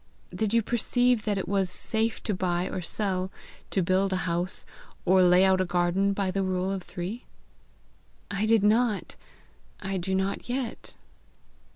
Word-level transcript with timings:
Did 0.33 0.51
you 0.51 0.63
perceive 0.63 1.25
that 1.25 1.37
it 1.37 1.47
was 1.47 1.69
safe 1.69 2.23
to 2.23 2.33
buy 2.33 2.65
or 2.67 2.81
sell, 2.81 3.31
to 3.69 3.83
build 3.83 4.11
a 4.11 4.15
house, 4.25 4.65
or 5.05 5.21
lay 5.21 5.45
out 5.45 5.61
a 5.61 5.65
garden, 5.65 6.11
by 6.11 6.31
the 6.31 6.41
rule 6.41 6.71
of 6.71 6.81
three?" 6.81 7.25
"I 8.31 8.47
did 8.47 8.63
not. 8.63 9.15
I 9.79 9.97
do 9.97 10.15
not 10.15 10.49
yet." 10.49 10.95